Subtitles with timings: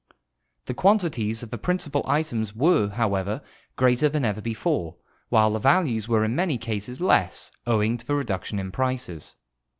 [0.65, 3.43] The quantities of the principal items were, however,
[3.75, 4.95] greater than ever before,
[5.29, 9.35] while the values were in many cases less, owing to the reduc tion in prices.